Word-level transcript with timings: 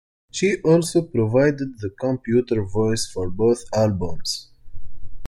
She 0.31 0.59
also 0.63 1.03
provided 1.03 1.77
the 1.77 1.91
computer 1.91 2.63
voice 2.65 3.05
for 3.07 3.29
both 3.29 3.65
albums. 3.71 4.49